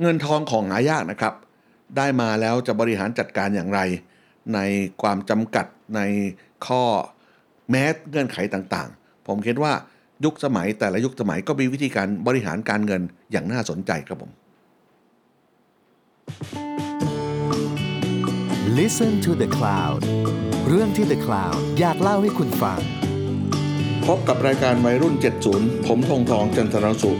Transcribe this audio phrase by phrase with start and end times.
[0.00, 1.34] เงินทองของหายากนะครับ
[1.96, 3.80] ได้มาแล้วจะบริหารจัดการอย่างไร
[4.54, 4.58] ใน
[5.02, 6.00] ความจำกัดใน
[6.66, 6.82] ข้อ
[7.70, 9.72] แม้เงื่อนไขต่างๆ ผมคิดว่า
[10.24, 14.30] ยุคสมัยแต่ละยุคสมัยก็มีวิธีการบริหารการเงินอย่างน่าสนใจครับผม
[18.78, 20.00] Listen to the Cloud
[20.68, 22.80] เรื่องที่ The Cloud อยากเล่าให้คุณฟัง
[24.06, 25.14] พบกับรายการวัยรุ่น
[25.50, 27.12] 70 ผมทงทองจันทรสุ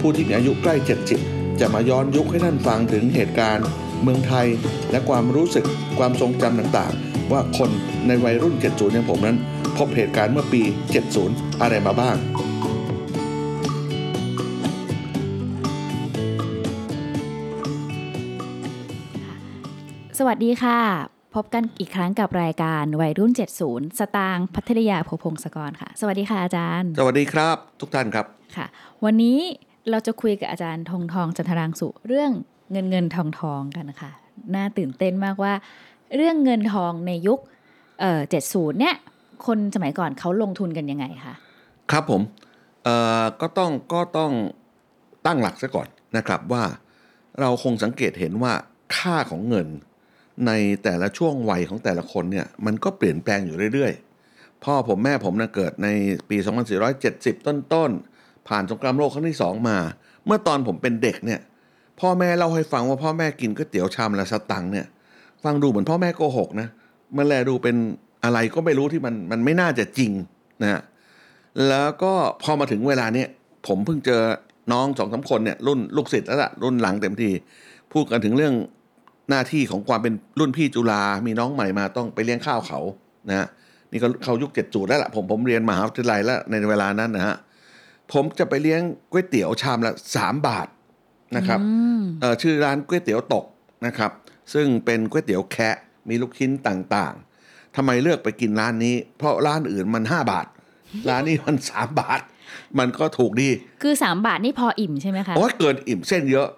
[0.00, 1.29] ผู้ที่มีอายุใกล้ 70
[1.60, 3.66] จะมาย้อนยุคให้ท่านฟังถึงเหตุการณ์
[4.02, 4.46] เมืองไทย
[4.90, 5.66] และความรู้สึก
[5.98, 7.70] ความทรงจำต่างๆ ว่าคน
[8.06, 9.36] ในวัยรุ่น 70 อย่างผมนั้น
[9.78, 10.62] พบเหตุการณ์เมื่อปี
[11.12, 12.16] 70 อะไรมาบ้าง
[20.18, 20.78] สวัสดีค่ะ
[21.34, 23.32] พบกันอีกครั้งกับรายการวัยรุ่น
[23.64, 28.66] 70 สตางค์พัทรยาโพพงศกรค่ะ สวัสดีค่ะอาจารย์ สวัสดีครับ ทุกท่านครับค่ะ
[29.04, 29.38] วันนี้
[29.90, 32.30] เราจะคุยกับอาจารย์ทองทองจันทรังสุเรื่อง
[32.72, 34.12] เงินเงินทองทองกันนะคะ
[34.54, 35.52] น่าตื่นเต้นมากว่า
[36.16, 37.38] เรื่องเงินทองในยุค
[38.00, 38.94] เอ่อ70เนี่ย
[39.46, 41.34] คนสมัยก่อนเขาลงทุนกันยังไงคะ
[41.90, 42.22] ครับผม
[42.84, 42.88] เอ
[43.22, 44.32] อก็ต้องก็ต้อง
[45.26, 46.64] ตั้งหลักซะก่อนนะครับว่า
[47.40, 48.52] เราคงสังเกตเห็นว่า
[48.96, 49.68] ค่าของเงิน
[50.46, 50.52] ใน
[50.84, 55.88] แต่ละช่วงวัยของแต่ละคนเนี่ยมันก็เปลี่ยนแปลงอยู่เรื่อยๆ พ่อผมแม่ผมนะเกิดใน
[56.28, 56.36] ปี
[56.92, 58.09] 2470 ต้นๆ
[58.48, 59.78] ผ่านสงครามโลกครั้งที่สองมา
[60.26, 61.40] เมื่อตอนผมเป็นเด็กเนี่ย
[62.00, 64.86] พ่อแม่เล่าให้ฟังว่าพ่อแม่กินก๋วยเตี๋ยวชามละสตังค์เนี่ย
[65.44, 66.68] ฟังดูเหมือนพ่อแม่โกหกนะ
[67.16, 67.76] มันแลดูเป็น
[68.24, 70.12] อะไรก็ไม่รู้ที่มันมันไม่น่าจะจริง
[70.62, 70.80] นะฮะ
[71.68, 73.28] แล้วก็พอมาถึงเวลาเนี้ย
[73.66, 74.22] ผมเพิ่งเจอ
[74.72, 77.30] น้องสองสาคนเนี่ยรุ่นลูกศิษย์แล้วล่ะรุ่นหลังเต็มที
[77.92, 78.54] พูดกันถึงเรื่อง
[79.30, 82.80] หน้าที่ของความเป็นรุ่นพี่จุฬามีน้องใหม่มาต้องไปเลี้ยงข้าวเขา
[83.28, 83.46] นะฮะ
[83.92, 87.36] นี่ก็เขายุคเจ็ดจูดแล้วล่ะผมผมเรียนมหาวิทยาลัยแล้วในเวลานั้นนะฮะ
[88.12, 90.68] ผมจะไปเลี้ยงก๋วยเตี๋ยวชามละสามบาท
[91.36, 91.60] นะครับ
[92.20, 93.44] เอ่อชื่อร้านก๋วยเตี๋ยวตก
[93.86, 94.10] นะครับ
[94.54, 95.76] ซึ่งเป็นก๋วยเตี๋ยวแคะ
[96.08, 100.46] มีลูกชิ้นต่างๆทำไมเลือกไปกินร้านนี้ เพราะร้านอื่นมันห้าบาท
[101.08, 102.20] ร้านนี้มันสามบาท
[102.78, 103.50] มันก็ถูกดี
[103.82, 106.48] คือ 3 บาทนี่พออิ่มใช่ไหมคะโอ้ยเกินอิ่มเส้นเยอะ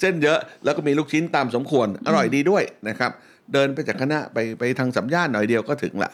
[0.00, 3.10] เส้นเยอะแล้วก็มีลูกชิ้นตามสมควรอร่อยดีด้วยนะครับ
[3.52, 6.10] เดินไปจากคณะไปไปทางสัมย่านหน่อยเดียวก็ถึงละ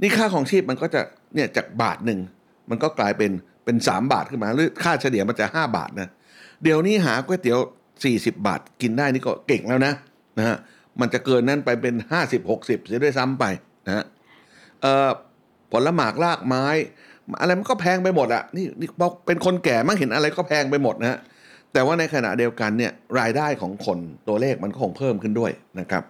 [0.00, 1.00] นี่ค่าของชีพมันก็จะ
[1.34, 2.20] เนี่ยจากบาทหนึ่ง
[2.70, 3.30] มันก็กลายเป็น
[3.64, 6.08] เป็นสามบาทขึ้นมาหรือค่าเฉลี่ยมันจะห้าบาทนะ
[6.62, 7.58] เดี๋ยวนี้หาก๋วยเตี๋ยว
[8.04, 9.92] สี่สิบาทกินได้นี่ก็เก่งแล้วนะ
[10.38, 10.56] นะฮะ
[11.00, 13.44] มันจะเกินนั้นไปเป็นห้าสิบหกสิบเสียด้วยซ้ำไป
[13.86, 14.04] นะฮะ
[15.72, 16.66] ผลหมากรากไม้
[17.40, 18.88] อะไรมันก็แพงไปหมดอะนี่นี่
[19.26, 21.18] เป็นคนแก่มั่งเห็นอะไรก็แพงไปหมดนะฮะ
[21.72, 23.98] แต่ว่าในขณะเดียวกันเนี่ยรายได้ของคน
[24.28, 26.02] ตัวเลขมันก็คงเพิ่มขึ้นด้วยนะครับ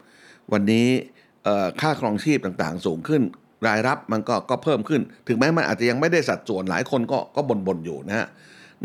[0.53, 0.87] วันนี้
[1.81, 3.23] ค่าครองชีพต่างๆ สูงขึ้น
[3.67, 8.27] รายรับมันก็ก็เพิ่มขึ้น ถึงแม้มันอาจจะยังไม่ได้สัดส่วนหลายคนก็ก็บ่นๆอยู่นะฮะ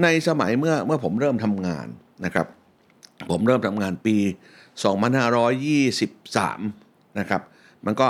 [0.03, 1.87] ในสมัยเมื่อเมื่อผมเริ่มทำงาน
[2.25, 2.47] นะครับ
[3.31, 4.17] ผมเริ่มทำงานปี
[5.87, 7.41] 2523 นะครับ
[7.85, 8.07] มันก็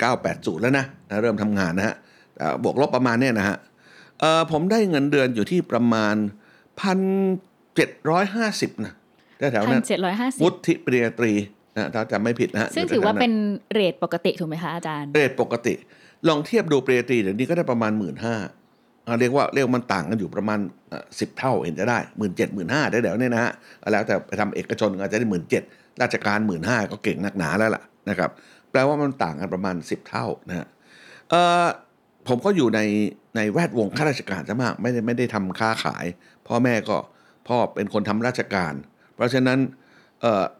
[0.00, 1.96] 1980 แล้วนะนะเริ่มทำงานนะฮะ
[2.36, 3.56] แต่บวกลบประมาณเนี้ยนะฮะ
[4.20, 6.14] เออผมได้เงินเดือนอยู่ที่ประมาณ
[6.84, 8.92] 1,750 นะ
[9.38, 11.32] แถวๆพันั้นนเจ็ดร้อยห้าสิวุบฒิปริญญาตรี
[11.76, 13.32] นะถ้าจำไม่ผิดนะฮะซึ่งยู่ถือว่าแถๆเป็น
[13.72, 15.74] เรทปกติถูกไหมคะอาจารย์ เรทปกติ
[16.28, 18.34] ลองเทียบดูเปรตรีเดี๋ยวนี้ก็ได้ประมาณ1 5ื่นห้า
[19.20, 20.58] เรียกว่าเรียกว่ามันต่างกันอยู่ประมาณ
[21.20, 23.52] สิบเท่าเห็นจะได้หมื่นเจ็ดหมื่นห้าได้เดี๋ยวนี้นะฮะ
[23.92, 25.62] แล้วแต่ไปทำเอกชนอาจจะได้หมื่นเจ็ด
[26.02, 28.30] ราชการหมื่นห้าก็เก่งนักหนาแล้วล่ะนะครับ
[28.70, 30.66] แปลว่ามันต่างกันประมาณสิบเท่านะฮะ
[32.28, 32.80] ผมก็อยู่ใน
[33.36, 36.04] ในแวดวงข้าราชการซะมากไม่ได้ไม่ได้ทำค้าขาย
[36.46, 36.96] พ่อแม่ก็
[37.48, 38.74] พ่อเป็นคนทำราชการ
[39.14, 39.58] เพราะฉะนั้น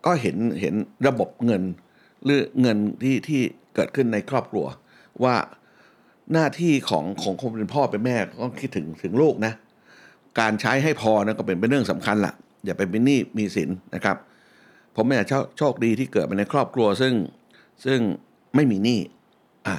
[0.07, 0.75] ก็เห็นเห็น
[1.07, 1.63] ระบบเงิน
[2.25, 3.43] หรือเงินที่ที่
[3.75, 4.67] เกิดขึ้นในครอบครัว
[5.23, 5.37] ว่า
[6.33, 9.53] หน้าที่ของของคนเป็นพ่อเป็นแม่ก็ต้องคิดถึงถึงลูกนะ
[10.41, 12.33] การใช้ให้พอนะก็เป็นเป็นเรื่องสำคัญละ
[12.65, 14.17] อย่าไปเป็นหนี้มีสินนะครับ
[14.97, 17.15] ผมเนี่ยโชคโชคดีที่เกิดมาในครอบครัวซึ่ง
[17.85, 17.99] ซึ่ง
[18.55, 19.01] ไม่มีหนี้
[19.67, 19.75] อะ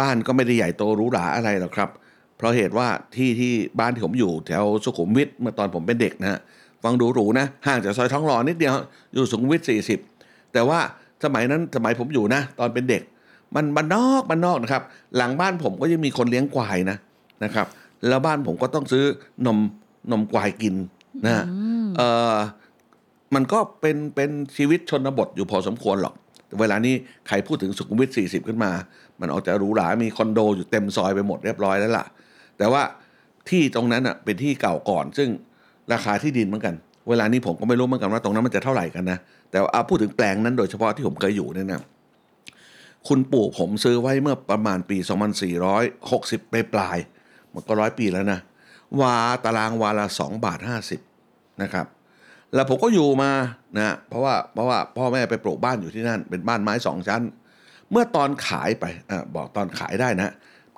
[0.00, 1.90] บ้านก็ไม่ได้ใหญ่โตหรูหราอะไรหรอกครับ
[2.36, 6.40] เพราะเหตุว่าที่ที่บ้านที่ผมอยู่แถวสุขุมวิทเมื่อตอนผมเป็นเด็กนะฮะ
[6.82, 8.74] ฟังดูหรูนะห่างจากซอยท้องหล่อนิดเดียว
[9.12, 9.62] อยู่สุขุมวิท
[10.08, 10.78] 40 แต่ว่า
[11.24, 13.02] สมัยนั้นสมัยผมอยู่นะ ตอนเป็นเด็ก
[13.54, 14.82] มันบ้านนอกบ้านนอกนะครับ
[15.16, 16.96] หลังบ้านผมก็ยังมีคนเลี้ยงควายนะ
[17.44, 17.66] นะครับ
[18.08, 19.04] แล้วบ้านผมก็ต้องซื้อ
[19.46, 19.58] นม
[20.12, 20.74] นมควายกิน
[21.24, 21.44] นะฮะ
[21.96, 22.02] เอ
[22.34, 22.36] อ
[23.34, 26.14] มันก็เป็นเป็นชีวิตชนบทอยู่พอสมควรหรอก
[26.46, 26.94] แต่เวลานี้
[27.28, 28.70] ใครพูดถึงสุขุมวิท 40 ขึ้นมา
[29.20, 32.04] มันออกจะหรูหรา มีคอนโดอยู่เต็มซอยไปหมดเรียบร้อยแล้วล่ะ
[32.58, 32.82] แต่ว่า
[33.48, 35.28] ที่ตรงนั้นอะเป็นที่เก่าก่อน ซึ่ง
[35.92, 36.74] ราคาที่ดินเหมือนกัน
[37.08, 39.18] เวลานี้ผมก็ไม่รู้เหมือนกันว่าตรงนั้นมันจะเท่าไหร่กันนะ
[39.50, 41.80] แต่ว่าเอาพูดถึงแปลงนั้นโดยเฉพาะที่ผมเคยอยู่เนี่ยนะ
[43.08, 44.98] คุณปู่ผมซื้อไว้เมื่อประมาณปี
[45.74, 48.40] 2460ไปปลายๆมันก็ร้อยปีแล้วนะ
[49.00, 49.14] วา
[49.44, 50.58] ตารางวาละ2บาท
[51.08, 51.86] 50 นะครับ
[52.54, 53.32] แล้วผมก็อยู่มา
[53.78, 57.22] นะเพราะว่าเพราะว่าพ่อแม่ไปปลูกบ้านอยู่ที่นั่น เป็นบ้านไม้สองชั้น
[57.90, 60.30] เมื่อตอนขายไปอะบอกตอนขายได้นะ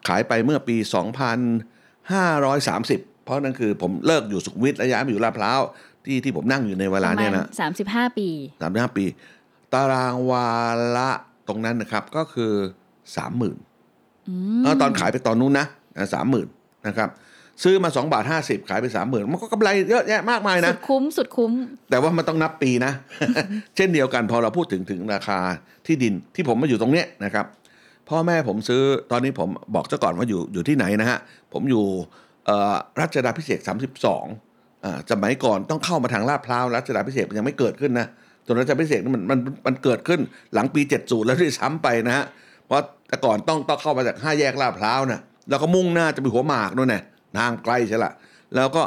[0.08, 5.60] ขายไปเมื่อปี 2530 เพราะนั่นคือผมเลิกอยู่สุขุมวิทแล้วย้ายมาอยู่ลาดพร้าว
[6.04, 8.28] ที่ที่ผมนั่งอยู่ในเวลาเนี้ยนะสามสิบห้าปี
[8.62, 9.04] สามห้าปี
[9.75, 10.48] ตารางวา
[10.96, 11.10] ละ
[11.49, 12.53] ตรงนั้นนะครับก็คือ
[13.17, 13.56] สามหมื่น
[14.83, 15.67] ตอนขายไปตอนนู้นนะ
[16.15, 16.49] สามหมื่น
[16.89, 17.11] นะครับ
[17.62, 21.53] ซื้อมา2บาท50 ขายไป 3 0,000 มันก็กำไรเยอะแยะมากมายสุนะดคุ้มสุดคุ้ม
[21.91, 22.93] แต่ว่ามันต้องนับปีนะ
[23.77, 25.39] เช่นเดียวกันพอเราพูดถึงถึงราคา
[25.87, 27.47] ที่ดินที่ผมมาอยู่ตรงเนี้ยนะครับ
[28.09, 31.19] พ่อแม่ผมซื้อตอนนี้ผมบอกเจ้าก่อนว่าอยู่อยู่ที่ไหนนะฮะ
[31.53, 31.85] ผมอยู่
[32.47, 38.06] เอ่อรัชดาพิเศษก32อ่าสมัยก่อนต้องเข้ามาทางลาดพร้าวรัชดาพิเศษกมันยังไม่เกิดขึ้นนะ
[38.49, 40.21] ส่วนรัชดาพิเศษกนี่มันมันมันเกิดขึ้น
[40.55, 42.25] หลังปี 70 แล้วด้วยซ้ำไปนะฮะ
[42.67, 47.03] เพราะแต่ก่อนต้องต้องเข้ามาจากห้าแยกลาดพร้าวนะแล้วก็มุ่งหน้าจะไปหัวหมากนู่นน่ะ
[47.39, 48.12] ทางไกลใช่ละ
[48.56, 48.83] แล้วก็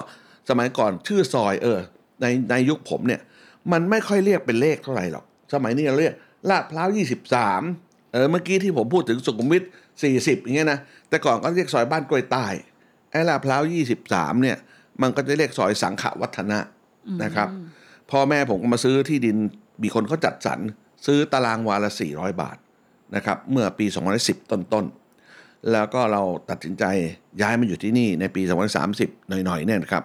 [0.49, 1.79] สมัยก่อนชื่อซอยเออ
[2.21, 3.21] ในในยุคผมเนี่ย
[3.71, 6.15] มันไม่ค่อยเรียกเป็นเลขเท่าไหร่หรอก สมัยนี้เราเรียก
[6.49, 6.89] ลาดพร้าว
[7.49, 9.63] 23เออเมื่อกี้ที่ผมพูดถึงสุขุมวิท
[10.03, 10.79] 40อย่างเงี้ยนะ
[11.09, 12.45] แต่ก่อนก็เรียกซอยบ้านกล้วยใต้
[13.11, 13.61] ไอ้ลาดพร้าว
[14.01, 14.57] 23เนี่ย
[15.01, 16.59] มันก็จะเรียกซอยสังขวัฒนะ
[17.23, 17.47] นะครับ
[18.11, 19.37] พ่อแม่ผมก็มาซื้อที่ดิน
[19.83, 20.59] มีคนเขาจัดสรร
[21.05, 22.57] ซื้อตารางวาละ 400 บาท
[23.15, 23.85] นะครับเมื่อปี
[24.19, 26.83] 2010 ต้นๆ แล้วก็เราตัดสินใจ
[27.41, 28.41] ย้ายมาอยู่ที่นี่ในปี
[28.85, 30.03] 2030 หน่อยๆเนี่ยนะครับ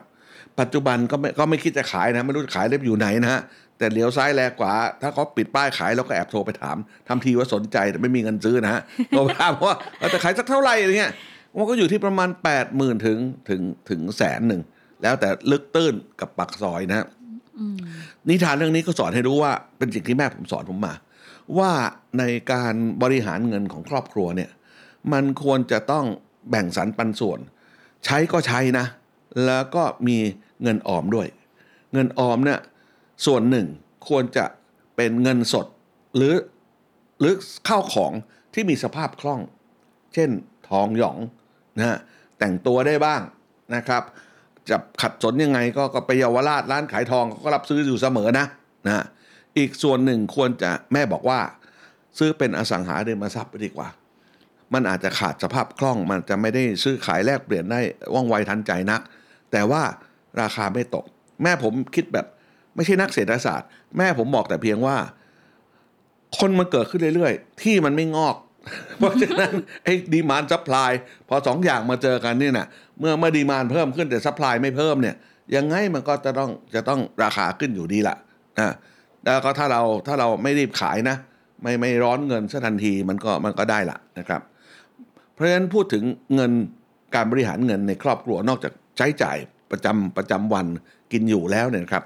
[0.61, 3.41] ปัจจุบันก็ไม่ก็ไม่คิดจะขายนะ ไม่รู้จะขายได้อยู่ไหนนะฮะ
[3.79, 6.77] แต่เลี้ยวซ้ายแลกว่า ถ้าเขาปิดป้ายขายเราก็แอบโทรไปถาม
[7.09, 11.13] ทำทีว่าสนใจแต่ไม่มีเงินซื้อนะฮะโทรไปถามว่าเราจะขายสักเท่าไหร่อะไรเงี้ย
[11.57, 13.19] มันก็อยู่ที่ประมาณ 8 0 0 0 0 ถึง
[13.49, 14.63] ถึงถึงแสนหนึ่ง
[15.03, 17.07] แล้วแต่ลึกตื้นกับปักซอยนะฮะ
[18.29, 20.95] นิทานเรื่องนี้ก็สอนให้รู้ว่าเป็นสิ่งที่แม่ผมสอนผมมา
[21.59, 21.73] ว่า
[22.19, 22.23] ใน
[22.53, 24.51] การบริหารเงินของครอบครัวเนี่ย
[25.13, 26.05] มันควรจะต้อง
[26.51, 27.41] แบ่งสรรปันส่วน
[28.05, 28.87] ใช้ก็ใช้นะ
[29.47, 30.19] แล้วก็มี
[30.63, 31.29] เงินออมด้วย
[31.93, 32.61] เงินออมเนี่ย
[33.27, 33.67] ส่วนหนึ่ง
[34.09, 34.45] ควรจะ
[34.97, 35.67] เป็นเงินสด
[36.17, 36.35] หรือ
[37.21, 37.35] หรือ
[37.69, 38.13] ข้าวของ
[38.55, 39.41] ที่มีสภาพคล่อง
[40.15, 40.31] เช่น
[40.69, 41.19] ทองหยอง
[41.77, 41.99] นะฮะ
[42.39, 43.21] แต่งตัวได้บ้าง
[43.75, 44.03] นะครับ
[44.71, 48.47] จะขัดสนยังไงก็ก็ไปเยาวราชร้านขายทองเขาก็รับซื้ออยู่เสมอนะ
[48.87, 49.05] นะ
[49.59, 51.41] อีกส่วนหนึ่งควรจะแม่บอกว่า
[52.19, 53.89] ซื้อเป็นอสังหาริมทรัพย์ดีกว่า
[54.75, 57.81] มันอาจจะขาดสภาพคล่องมันจะไม่ได้ซื้อขายแลกเปลี่ยนได้
[58.15, 59.01] ว่องไวทันใจนัก
[59.53, 59.83] แต่ว่า
[60.41, 61.05] ราคาไม่ตก
[61.43, 62.27] แม่ผมคิดแบบ
[62.75, 64.97] ไม่ใช่นักเศรษฐศาสตร์ แม่ผมบอกแต่เพียงว่า
[66.39, 68.37] คนมันเกิดขึ้นเรื่อยๆ ที่มันไม่งอก
[68.99, 69.53] เพราะฉะนั้น
[69.85, 70.91] ไอ้ demand supply
[71.29, 72.67] พอสองอย่างมาเจอกันเนี่ยนะ
[73.01, 75.15] เมื่อเมื่อ demand เพิ่มขึ้นแต่ supply ไม่เพิ่มเนี่ย
[75.57, 78.17] ยังไงมันก็จะต้องจะต้องราคาขึ้นอยู่ดีละ
[78.59, 78.75] นะ
[79.25, 81.17] แล้วก็ถ้าเราถ้าเราไม่รีบขายนะ
[81.63, 84.41] ไม่ไม่ร้อนเงินซะทันทีมันก็มันก็ได้ละนะครับ
[85.33, 86.05] เพราะฉะนั้นพูดถึง
[86.35, 86.53] เงิน
[87.15, 89.37] การบริหารเงินในครอบครัวนอกจากใช้จ่าย
[89.71, 90.67] ประจำประจำวัน
[91.13, 92.05] กินอยู่แล้วเนี่ยครับ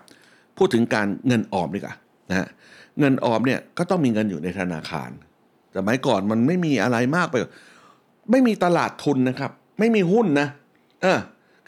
[0.58, 1.94] พูดถึงการเงินออมดีกว่า
[2.30, 2.48] นะฮะ
[3.00, 5.10] เงินออมเนี่ยก็ต้องมีเงินอยู่ในธนาคาร
[5.76, 7.36] สมัยก่อนมันไม่มีอะไรมากไป
[8.30, 10.48] ไม่มีตลาดทุนนะครับ ไม่มีหุ้นนะ
[11.02, 11.18] เออ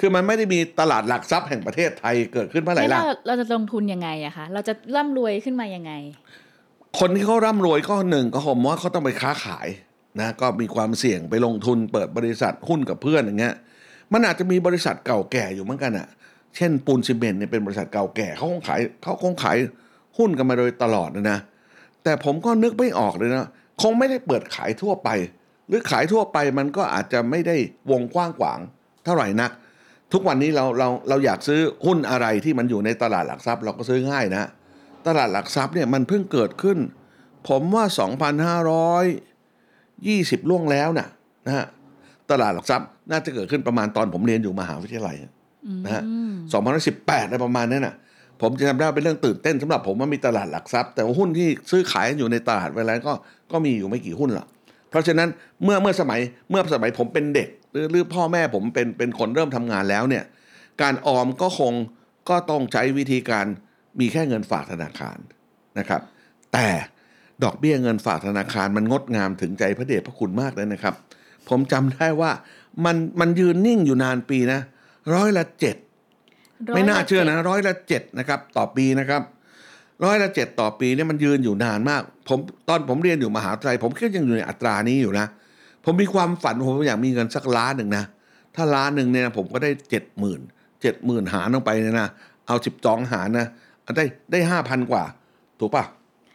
[0.00, 5.92] คือมันไม่ได้มีตลาดหลักทรัพย์แห่งประเทศไทยเกิดขึ้นเมื่อไหร่แล้วล่ะเราเราจะลงทุนยังไงอะคะเราจะร่ำรวยขึ้นมายังไง
[6.98, 9.68] คนที่เขาร่ำรวยก็หนึ่งก็ผมว่าเขาต้องไปค้าขาย
[10.20, 13.54] นะก็มีความเสี่ยงไปลงทุนเปิดบริษัทหุ้นกับเพื่อนอย่างเงี้ย
[14.12, 16.08] มันอาจจะมีบริษัทเก่าแก่อยู่เหมือนกันอะ
[16.56, 19.56] เช่นปูนซีเมนต์เนี่ยเป็นบริษัทเก่าแก่เขาคงขายเขาคงขาย
[20.18, 21.38] หุ้นกันมาโดยตลอดนะนะ
[22.04, 23.46] แต่ผมก็นึกไม่ออกเลยนะ
[23.82, 25.08] คงไม่ได้เปิดขายทั่วไป
[25.68, 27.56] หรือขายทั่วไปมันก็อาจจะไม่ได้
[27.90, 28.58] วงกว้างขวาง
[29.04, 29.50] เท่าไหร่นัก
[30.12, 34.48] ทุกวันนี้เราเราเราอยากซื้อหุ้นอะไรที่มันอยู่ในตลาดหลักทรัพย์เราก็ซื้อง่ายนะ
[35.06, 36.78] ตลาดหลักทรัพย์เนี่ยมันเพิ่งเกิดขึ้น
[37.48, 37.84] ผมว่า
[38.62, 41.08] 2,520 ล่วงแล้วน่ะ
[41.46, 41.66] นะฮะ
[42.30, 45.16] ตลาดหลักทรัพย์น่าจะเกิดขึ้นประมาณตอนผมเรียนอยู่มหาวิทยาลัย
[45.84, 46.02] นะฮะ
[46.64, 47.94] 2018อะไรประมาณนั้นน่ะ
[48.42, 53.12] ผมจะจำได้เป็นเรื่องตื่นเต้นสำหรับผมว่ามีตลาดหลักทรัพย์ แต่ว่าหุ้นที่ซื้อขายอยู่ในตลาดเวลาก็
[53.52, 54.46] ก็มีอยู่ไม่กี่หุ้นหรอก
[54.90, 55.28] เพราะฉะนั้น
[55.64, 56.20] เมื่อเมื่อสมัย
[56.50, 60.24] เมื่อสมัยผมเป็นเด็ก หรือหรือพ่อแม่ผมเป็นเป็นคนเริ่มทำงานแล้วเนี่ย
[60.82, 61.72] การออมก็คง
[62.28, 63.46] ก็ต้องใช้วิธีการ
[64.00, 65.18] มีแค่เงินฝากธนาคาร
[65.78, 66.02] นะครับ
[66.52, 66.68] แต่
[67.44, 70.94] ดอกเบี้ยเงินฝากธนาคารมันงดงามถึงใจพระเดชพระคุณมากเลยนะครับ
[71.48, 72.30] ผมจำได้ว่า
[72.84, 74.60] มันมันยืนนิ่งอยู่นานปีนะ
[75.14, 75.76] ร้อยละเจ็ด
[76.74, 79.22] ไม่น่าเชื่อนะร้อยละเจ็ดนะครับ ต่อปีนะครับ
[80.04, 82.38] ร้อยละเจ็ดต่อปีเนี่ยมันยืนอยู่นานมาก ผม
[82.68, 85.26] ตอนผมเรียนอยู่มหาวิทยาลัยผมก็ยังอยู่ในอัตรานี้อยู่นะ
[85.84, 88.04] ผมมีความฝันผมอยากมีเงินสักล้านหนึ่งนะ
[88.56, 90.40] ถ้าล้านหนึ่งเนี่ยผมก็ได้เจ็ดหมื่น
[90.82, 92.08] เจ็ดหมื่นหารลงไปเนี่ยนะ
[92.46, 93.46] เอาสิบสองหารนะ
[93.96, 95.04] ได้ได้ห้าพันกว่า
[95.60, 95.84] ถูกปะ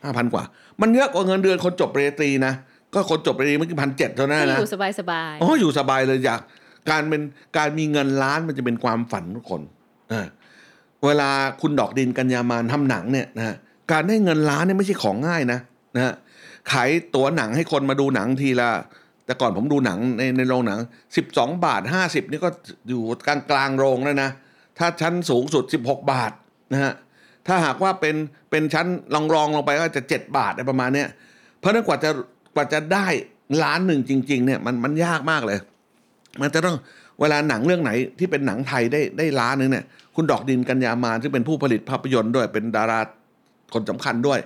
[0.04, 0.44] ห้าพันกว่า
[0.82, 2.54] มันเยอะกว่าเงินเดือนคนจบปริญญาตรีนะ
[2.94, 6.42] ก็คนจบปริญญาตรีมันกี่พันเจ็ดเท่านั้นก็อนะยู่สบายสบายอ๋ออยู่สบายเลยอยาก
[6.90, 7.22] การเป็น
[7.58, 9.62] การมีเงินล้านมันจะเป็นความฝันทุกคน
[10.10, 10.28] เออ
[11.06, 11.30] เวลา
[11.62, 13.56] คุณดอกดินกัญญามานทำหนังเนี่ยนะ
[13.92, 15.60] การได้เงินล้านเนี่ยไม่ใช่ของง่ายนะ
[15.96, 16.14] นะฮะ
[16.72, 18.70] ขายตั๋วหนังให้คนมาดูหนังทีละ
[19.26, 20.80] แต่ก่อนผมดูหนังในในโรงหนัง
[21.24, 22.50] 12 บาท 50 นี่ก็
[22.90, 24.30] อยู่กลางกลางโรงแล้วนะ
[24.78, 26.32] ถ้าชั้นสูงสุด 16 บาท
[26.74, 26.94] นะฮะ
[27.48, 28.16] ถ้าหากว่าเป็น
[28.52, 31.08] เป็นชั้นรองรองลงไปก็จะ 7 บาทอะไรประมาณเนี้ย
[31.60, 32.10] เพราะฉะนั้นกว่าจะ
[32.56, 33.08] กว่าจะได้
[33.64, 35.60] ล้านหนึ่งจริง ๆ เนี่ยมันมันยากมากเลย
[36.42, 36.78] มันจะต้อง
[37.22, 43.00] เวลาหนังเรื่องไหนที่เป็นหนังไทยได้ได้ล้านนึงเนี่ยคุณดอกดินกัญญามาซึ่งเป็นผู้ผลิตภาพยนตร์ด้วยเป็นดารา
[43.74, 44.40] คนสำคัญด้วย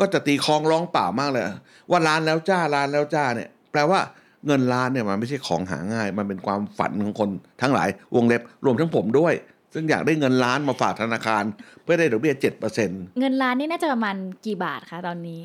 [0.00, 1.44] ก็จะตีคองร้องเปล่ามากเลย
[1.90, 4.00] ว่าล้านแล้วจ้าล้านแล้วจ้าเนี่ยแปลว่า
[4.46, 7.28] เงินล้านเนี่ยมันไม่ใช่ของหาง่าย มันเป็นความฝันของคน
[7.62, 9.34] ทั้งหลายวงเล็บรวมทั้งผมด้วย
[9.74, 11.42] ซึ่งอยากได้เงินล้านมาฝากธนาคาร
[11.82, 15.40] เพื่อได้ดอกเบี้ยเจ็ดเปอร์เซ็นต์เงินล้านนี่น่าจะประมาณกี่บาทคะตอนนี้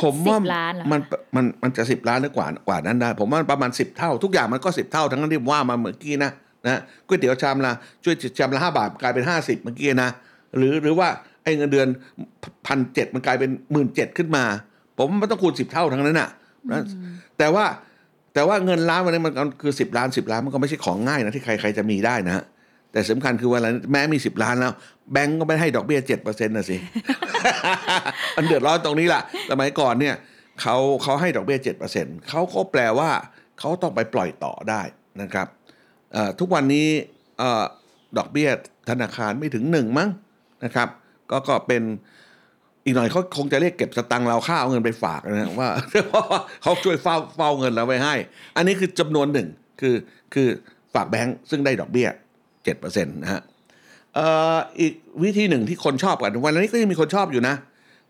[0.00, 1.00] ผมว่าสิบล้านเหรอคะมัน
[1.36, 6.30] มันมันจะสิบล้านหรือกว่ากว่านั้นได้ ผมว่าประมาณสิบเท่า ทุกอย่างมันก็สิบเท่า ทั้งนั้นที่ว่ามาเมื่อกี้นะ
[6.66, 7.72] นะก๋วยเตี๋ยวชามละ
[8.04, 10.10] ช่วยชามละห้าบาทกลายเป็นห้าสิบเมื่อกี้นะ
[10.56, 11.08] หรือหรือว่า
[11.44, 11.88] ไอ้เงินเดือน
[12.66, 14.44] พันเจ็ดมันกลายเป็นหมื่นเจ็ดขึ้นมา
[14.96, 16.28] ผมว่ามันต้องคูณสิบเท่าทั้งนั้นน่ะ
[16.70, 16.82] นะ
[17.38, 17.64] แต่ว่า
[18.34, 22.44] แต่ว่าเงินล้านวันนี้มันคือสิบล้านสิบล้านมันก็ไม่ใช่ของง่ายนะที่ใครใครจะมีได้นะฮะ
[22.92, 23.60] แต่สำคัญคือว่า
[23.92, 24.72] แม้มีสิบล้านแล้ว
[25.12, 26.76] แบงก์ก็ไม่ให้ดอกเบี้ยเจ็ดเปอร์เซ็นต์นะสิ
[28.36, 29.20] มันเดือดร้อนตรงนี้ล่ะ
[29.50, 30.14] สมัยก่อนเนี่ย
[30.60, 33.10] เขาเขาให้ดอกเบี้ยเจ็ดเปอร์เซ็นต์เขาก็แปลว่า
[33.58, 34.82] เขาต้องไปปล่อยต่อได้
[35.22, 35.46] นะครับ
[36.40, 36.88] ทุกวันนี้
[38.18, 38.48] ดอกเบี้ย
[38.90, 40.08] ธนาคารไม่ถึงหนึ่งมั้ง
[40.64, 40.88] นะครับ
[41.30, 41.82] ก็ก็เป็น
[42.84, 45.68] อีกหน่อยเขาคงจะเรียกเก็บสตังค์เราค่าเอาเงินไปฝากนะว่า
[46.10, 48.14] เพราะว่าเขาช่วยเฝ้าเฝ้าเงินเราไว้ให้
[48.56, 49.48] อันนี้คือจำนวนหนึ่ง
[49.80, 49.94] คือ
[50.34, 50.48] คือ
[50.94, 52.08] ฝากแบงก์ซึ่งได้ดอกเบี้ย
[52.64, 53.42] เจ็ดเปอร์เซ็นต์นะฮะ
[54.14, 54.26] เอ่
[54.56, 54.92] ออีก
[55.22, 57.56] วิธีหนึ่งที่คนชอบกันวันนี้ก็ยังมีคนชอบอยู่นะ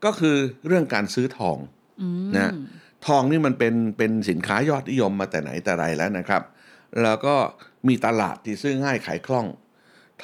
[0.04, 1.56] ก็คือเรื่องการซื้อทอง
[2.37, 2.52] นะ
[3.06, 6.42] ทองนี่มันเป็นเป็นสินค้ายอดนิยมมาแต่ไหนแต่ไรแล้วนะครับ
[7.02, 7.35] แล้วก็
[7.88, 9.47] มีตลาดที่ซื้อง่ายขายคล่อง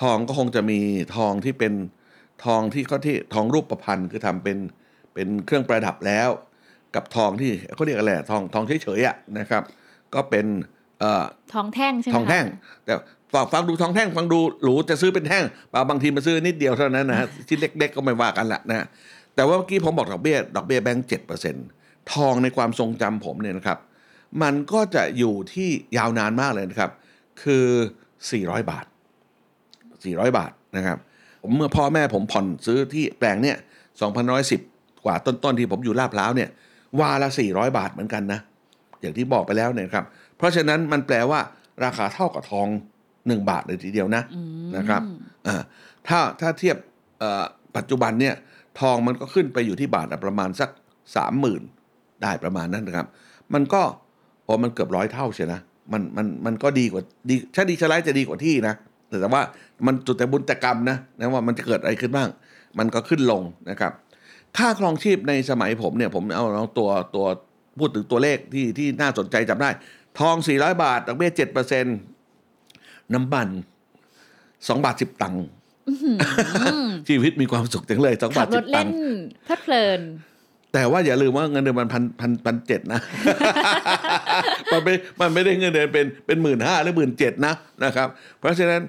[0.00, 0.80] ทองก็คงจะมี
[1.16, 1.74] ทองที่เป็น
[2.44, 4.58] ทองที่เขาที่ทองรูปประพันธ์คือทำเป็น
[5.14, 6.28] เป็นเครื่องประดับแล้ว
[6.94, 9.62] กับทองที่เขาเรียกอะไรอะทองทองเฉยๆอะนะครับ
[10.14, 10.46] ก็เป็น
[11.00, 12.52] เอ่อทองแท่งใช่ไหมทองแท่งคะ
[12.84, 12.92] แต่
[13.32, 15.44] ฟังฟังดูทองแท่งฟังดูหรูจะซื้อเป็นแท่ง
[15.88, 18.86] บางทีมาซื้อนิดเดียวเท่านั้นนะฮะชิ้นเล็ก ๆ ก็ไม่ว่ากันละนะ
[19.34, 21.54] แต่ว่าเมื่อกี้ผมบอกดอกเบี้ยดอกเบี้ยแบงก์เจ็ดเปอร์เซ็น
[22.12, 23.78] ทองในความทรงจำผมเนี่ยนะครับ
[24.42, 26.90] มันก็จะอยู่ที่ยาวนานมากเลยนะครับ
[27.42, 27.66] คือ
[28.18, 28.84] 400 บาท
[29.64, 30.98] 400 บาทนะครับ
[31.42, 33.56] ผมเมื่อพ่อแม่ผมผ่อนซื้อที่แปลงเนี่ย
[34.30, 36.48] 2,110 กว่าต้นๆที่ผมอยู่ลาดพร้าวเนี่ย
[37.00, 38.40] วาละ 400 บาทเหมือนกันนะ
[39.00, 40.04] อย่างที่บอกไปแล้วเนี่ยครับ
[40.36, 41.40] เพราะฉะนั้นมันแปลว่า
[41.84, 42.68] ราคาเท่ากับทอง
[43.22, 44.22] 1 บาทเลยทีเดียวนะ
[44.76, 45.02] นะครับ
[45.46, 45.62] อ่า
[46.08, 46.76] ถ้าถ้าเทียบ
[47.18, 47.44] เอ่อ
[47.76, 48.34] ปัจจุบันเนี่ย
[48.80, 50.70] ทองมันก็ขึ้นไปอยู่ที่บาทละประมาณสัก
[51.46, 53.06] 30,000ได้ประมาณนั้นนะครับ
[53.54, 53.82] มันก็
[54.44, 55.60] โอ้มันเกือบร้อยเท่าเชียวนะ
[55.92, 58.74] มันมันมันก็ดีกว่าดีถ้าดีชะไลจะดีกว่าที่นะ
[59.08, 59.42] แต่แต่ว่า
[59.86, 62.28] มันจุดแต่บุญแต่กรรมนะนะว่ามันจะเกิดอะไรขึ้นบ้าง
[62.78, 63.92] มันก็ขึ้นลงนะครับ
[64.56, 67.26] ค่าครองชีพในสมัยผมเนี่ยผมเอาเอาตัวตัว
[67.78, 69.70] พูดถึงตัวเลขที่ที่น่าสนใจจำได้
[70.20, 71.30] ทอง 400 บาทดอกเบี้ย
[71.76, 72.17] 7%
[73.14, 73.48] น้ำมัน
[74.18, 75.44] 2บาท10ตังค์
[77.08, 78.92] ชีวิตมีความสุขจังเลย2ขับาบทรถ10ตัเล่งนค์
[79.44, 80.00] เพลิดเพลิน
[80.74, 83.00] แต่ว่าอย่าลืมว่าเงินเดือนมันพันพันพันเจ็ดนะ
[84.72, 88.80] มันไม่มันไม่ได้เงินเดือนเป็นเป็นหมื่นห้าหรือหมื่นเจ็ดนะนะครับ เพราะฉะนั้น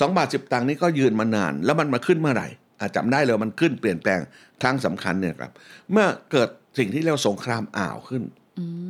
[0.00, 2.48] สองบาทสิบตังค์นี้ก็ยืนมานาน แล้วมันมาขึ้นเมื่อไหร่
[2.80, 4.20] อาจำได้เลยมันขึ้นเปลี่ยนแปลง
[4.62, 5.50] ครั้งสำคัญเนี่ยครับ
[5.92, 8.22] เมื่อเกิดสิ่งที่เรียกว่าสงครามอ่าวขึ้น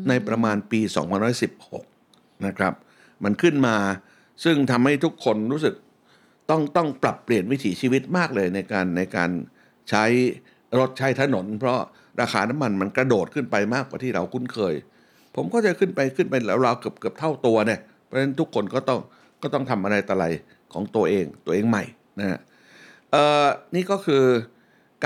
[0.09, 0.81] ในประมาณปี
[1.63, 2.73] 2516 นะครับ
[3.25, 3.77] มันขึ้นมา
[4.45, 5.75] ซึ่งทำให้ทุกคนรู้สึก
[6.51, 9.31] ต้องต้องปรับเปลี่ยนวิถีชีวิตมากเลยในการในการ
[9.91, 10.05] ใช้
[10.79, 11.79] รถใช้ถนน เพราะ
[12.21, 14.75] ราคาน้ำมันมันกระโดดขึ้นไปมากกว่าที่เราคุ้นเคย
[15.37, 19.01] ผมก็จะขึ้นไปขึ้นไปแล้วเราเกือบเกือบเท่าตัวเนี่ยเพราะฉะนั้นทุกคนก็ต้อง
[19.43, 20.27] ก็ต้องทำอะไรต่ออะไร
[20.73, 21.85] ของตัวเองตัวเองใหม่
[22.19, 22.39] นะฮะ
[23.11, 24.25] เอ่อนี่ก็คือ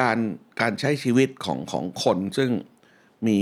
[0.01, 0.19] การ
[0.61, 2.51] การใช้ชีวิตของของคนซึ่ง
[3.27, 3.39] มี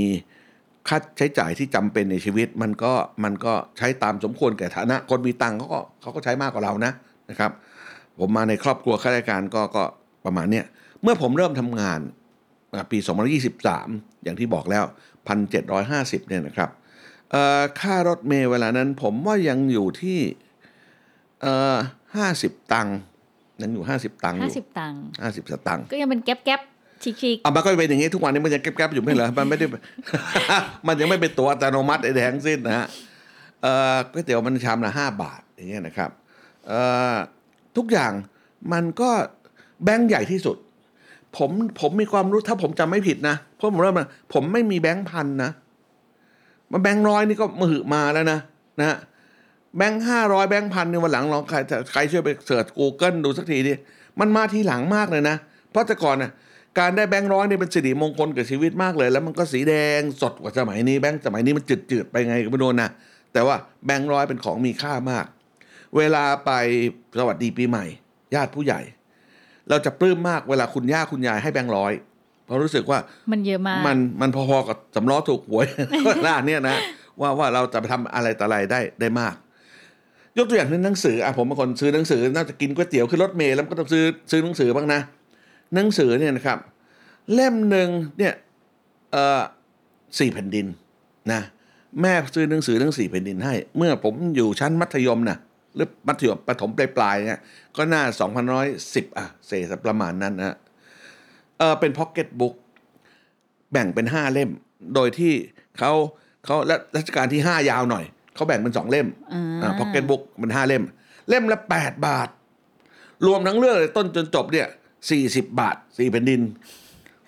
[0.88, 2.92] ค่าใช้จ่ายที่จำเป็นในชีวิต มันก็
[3.24, 6.92] มันก็ใช้ตามสมควรแก่ฐานะ คนมีตังค์เขาก็เขาก็ใช้มากกว่าเรานะ
[7.30, 7.50] นะครับ
[8.18, 9.84] ผมมาในครอบครัวข้าราชการก็ก็
[10.24, 10.64] ประมาณเนี้ย
[11.02, 12.00] เมื่อผมเริ่มทำงาน
[12.74, 12.98] อ่าปี
[13.60, 14.84] 2023 อย่างที่บอกแล้ว
[15.56, 16.70] 1,750เนี่ยนะครับ
[17.30, 20.18] เอ่อค่ารถเมล์เวลานั้นผมว่ายังอยู่ที่
[21.42, 21.76] เอ่อ
[22.22, 22.96] 50ตังค์
[23.62, 26.60] ยังอยู่50ตังค์อห้ายู่สิบตังค์50สตังค์ก็ยังเป็นแก๊บแก๊บ
[27.02, 29.66] ชิคชิคอะมันก็เป็นอย่างนี้ทุกวันนี้มันยังแก๊บๆอยู่ไม่เหรอมันไม่ได้
[30.86, 32.86] มันยังไม่เป็นตัวอัตโนมัติใดๆทั้งสิ้นนะฮะ
[33.62, 36.10] เอ่อก๋วยเตี๋ยวมันชามละห้าบาทอย่างเงี้ยนะครับ
[36.68, 36.80] เอ่
[37.14, 37.16] อ
[37.76, 38.12] ทุกอย่าง
[38.72, 39.10] มันก็
[39.84, 40.56] แบงค์ใหญ่ที่สุด
[41.36, 45.50] ผมผมมีความรู้ถ้าผมจำไม่ผิดนะเพราะผมเริ่มมาผมไม่มีแบงค์พันนะ
[46.72, 48.38] มาแบงค์ร้อยนี่ก็มือมาแล้วนะ
[48.80, 48.96] นะฮะ
[49.76, 51.56] แบงค์ห้าร้อยแบงค์พันเนี่ยวันหลังลองใคร
[51.92, 53.74] ใครช่วยไปเสิร์ช Google ดูสักทีดิ
[54.20, 55.36] มันมาทีหลังมากเลยนะ
[55.70, 56.30] เพราะแต่ก่อนน่ะ
[56.78, 62.90] การได้แบงค์ร้อยเนี่ยเป็นสิริมงคลกับชีวิตมากเลย แล้วมันก็สีแดงสดกว่าสมัยนี้แบงค์สมัยนี้มันจืดๆไปไงก็ไม่รู้นะ
[63.32, 65.26] แต่ว่าแบงค์ร้อยเป็นของมีค่ามาก
[65.96, 66.50] เวลาไป
[67.18, 67.84] สวัสดีปีใหม่
[68.34, 68.80] ญาติผู้ใหญ่
[69.68, 71.92] เราจะปลื้มมากเวลาคุณย่าคุณยายให้แบงค์ร้อย
[72.44, 72.98] เพราะรู้สึกว่า
[73.32, 75.66] มันเยอะมากมันมันพอๆกับสำล้อถูกหวย
[76.26, 76.76] ร้านเนี่ยนะ
[77.20, 79.34] ว่าว่าเราจะไปทำอะไรต่ออะไรได้ได้มาก
[80.36, 85.00] ยกตัวอย่างหนึงหนังสืออะผมเป็นคนซื้อหนังสือน่าจะกินก๋วยเตี๋ยวขึ้นรถเมล์แล้วก็ต้องซื้อซื้อหนังสือบ้างนะ
[85.74, 86.58] หนังสือเนี่ยนะครับ
[87.34, 88.34] เล่มหนึ่งเนี่ย
[89.12, 89.42] เอ่อ
[90.18, 90.66] สี่แผ่นดิน
[91.32, 91.40] นะ
[92.00, 95.38] แม่ซื้อหนังสือทั้งสี่แผ่นดินให้ เมื่อผมอยู่ชั้นมัธยมนะ
[95.74, 97.40] หรือมัธยมประถมปลายๆเนี่ย
[97.76, 100.56] ก็น่าสองพันห้าร้อยสิบอะเศษประมาณนั้นนะ
[101.58, 102.54] เออเป็นพ็อกเก็ตบุ๊ก
[103.72, 104.50] แบ่งเป็นห้าเล่ม
[104.94, 105.32] โดยที่
[105.78, 105.92] เขา
[106.44, 109.06] เขาและรัชกาลที่ห้ายาวหน่อย เขาแบ่งเป็นสองเล่ม
[109.62, 110.82] อ่าพ็อกเก็ตบุ๊กมันห้าเล่ม
[111.28, 112.28] เล่มละแปดบาท
[113.26, 114.66] รวมทั้งเรื่องเลยต้นจนจบเนี่ย
[115.10, 116.40] สี่สิบบาทสี่แผ่นดิน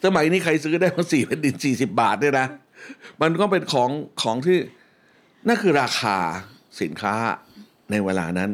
[0.05, 2.49] สมัยนี้ใครซื้อได้มาสี่แผ่นดินสี่สิบบาทเนี่ยนะ
[3.23, 3.91] มันก็เป็นของ
[4.23, 4.59] ของที่
[5.49, 6.17] นั่นคือราคา
[6.81, 7.15] สินค้า
[7.91, 8.51] ในเวลานั้น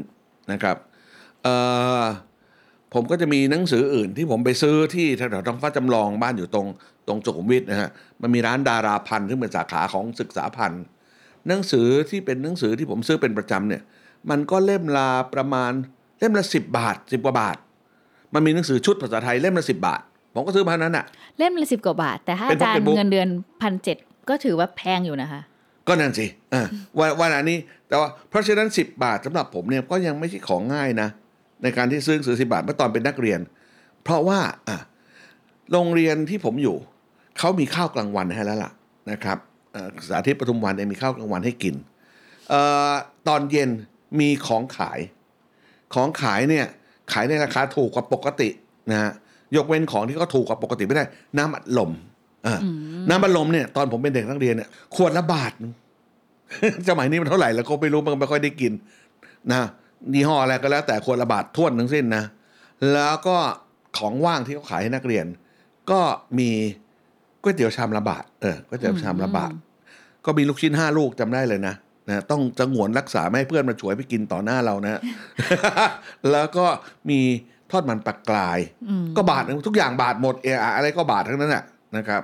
[0.52, 0.76] นะครับ
[2.94, 6.66] ผมก็จะมีหนังสืออื่นที่ผมไปซื้อที่แถวๆท้องฟ้าจำลองบ้านอยู่ตรง
[7.06, 10.82] ตรงสุขุมวิทนะฮะมันมีร้านดาราพันธ์ซึ่งเป็นสาขาของศึกษาพันธ์
[11.48, 13.82] หนังสือที่เป็นหนังสือที่ผมซื้อเป็นประจำเนี่ย
[14.30, 15.72] มันก็เล่มละประมาณ
[16.18, 17.56] เล่มละสิบบาทสิบกว่าบาท
[18.34, 20.00] มันมีหนังสือชุดภาษาไทยเล่มละสิบบาท
[20.34, 21.04] ผมก็ซื้อพันนั้นอะ
[21.38, 23.28] เล่มละสิบกว่าบาท แต่ถ้าเป็อานจารย์ pocketbook เงินเดือน
[23.62, 23.96] พันเจ็ด
[24.28, 25.40] ก็ถือว่าแพงอยู่นะคะ
[25.88, 26.66] ก็นั่นสิอ่า
[26.98, 27.58] วันวันอันนี้
[27.88, 31.08] แต่ว่าเพราะฉะนั้นสิบบาทสำหรับผมเนี่ยก็ยังไม่ใช่ของง่ายนะ
[31.62, 33.40] ในการที่ซื้อหนังสือสิบาทเมื่อตอนเป็นนักเรียน
[34.04, 34.78] เพราะว่าอะ
[35.72, 36.76] โรงเรียนที่ผมอยู่
[37.38, 38.72] เขามีข้าวกลางวันให้แล้วล่ะ
[39.10, 39.38] นะครับ
[39.72, 41.74] เอ่อสาธิตปทุมวันเองมีข้าวกลางวันให้กิน
[42.50, 42.94] เอ่อ
[43.28, 43.70] ตอนเย็น
[44.20, 44.98] มีของขาย
[45.94, 46.66] ของขายเนี่ย
[47.12, 48.48] ขายในราคาถูกกว่าปกติ
[48.90, 49.12] นะฮะ
[49.56, 51.04] ยกเว้นของที่เขาถูกกว่าปกติไม่ได้
[51.38, 51.90] น้ำอัดลม
[52.46, 52.60] อ่า
[53.08, 55.72] น้ำอัดลมเนี่ยตอนผมเป็นเด็กนักเรียนเนี่ยขวดละบาทหนึ่ง
[56.88, 58.72] สมัยนี้มันเท่าไหร่แล้วก็ไม่รู้มันไม่ค่อยได้กิน
[59.52, 59.62] นะ
[60.14, 62.24] ยี่ห้ออะไรก็แล้ว แต่ขวดละบาทท้วนทั้งสิ้นนะ
[62.92, 63.36] แล้วก็
[63.98, 65.26] ของว่างที่เขาขายให้นักเรียน
[65.90, 66.00] ก็
[66.38, 66.50] มี
[67.42, 69.52] ก๋วยเตี๋ยวชามละบาทเออก๋วยเตี๋ยวชามละบาท
[70.24, 71.74] ก็มีลูกชิ้นห้าลูกจำได้เลยนะ
[72.08, 75.00] นะต้องจะงวนรักษาไม่ให้เพื่อนมาฉวยไปกินต่อหน้าเรานะ
[76.32, 76.66] แล้วก็
[77.10, 77.20] มี
[77.70, 78.58] ทอดมันปลากราย
[79.16, 81.64] ก็บาทหนึ่งทุกอย่างบาทหมดเอออะไรก็บาททั้งนั้นแหละ
[81.96, 82.22] นะครับ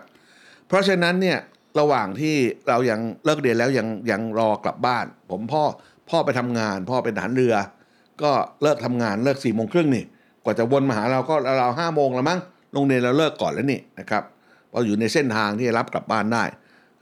[0.68, 1.38] เพราะฉะนั้นเนี่ย
[1.80, 2.34] ระหว่างที่
[2.68, 5.62] เรายังเลิกเรียนแล้วยังยังรอกลับบ้าน ผมพ่อ
[6.10, 7.54] พ่อไปทำงาน พ่อเป็นทหารเรือ
[8.22, 8.30] ก็
[8.62, 10.04] เลิกทำงานเลิกสี่โมงครึ่งนี่
[10.44, 12.40] กว่าจะวนมาหาเราก็เราห้าโมงแล้วมั้ง
[12.72, 14.22] โรงเรียนเราเลิกก่อนแล้วนี่นะครับ
[14.72, 16.44] พออยู่ในเส้นทางที่จะรับกลับบ้านได้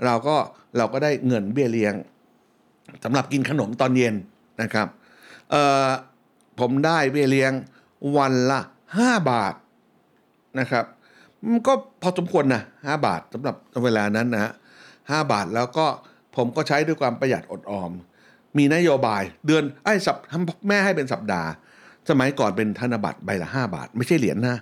[0.05, 0.37] เราก็
[0.77, 1.95] เราก็ได้เงินเบี้ยเลี้ยง
[3.05, 4.15] สำหรับกินขนมตอนเย็น
[4.63, 4.89] นะครับ
[6.61, 7.53] ผมได้เบี้ยเลี้ยง
[8.17, 8.61] วันละ
[8.99, 9.55] ห้าบาท
[10.61, 10.85] นะครับ
[11.67, 14.53] ก็พอสมควรนะห้าบาทสำหรับเวลานั้นนะฮะ
[15.11, 15.87] ห้าบาทแล้วก็
[16.37, 17.91] ผมก็ใช้ด้วยความประหยัดอดออม
[18.59, 20.17] มีนโยบายเดือนไอ้สัป
[20.69, 21.49] แม่ให้เป็นสัปดาห์
[22.11, 24.59] สมัยก่อนเป็นธนบัตรใบละห้าบาท ไม่ใช่เหรียญนะ